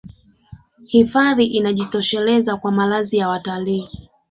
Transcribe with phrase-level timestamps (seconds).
[0.85, 3.89] hifadhi inajitosheleza kwa malazi ya watalii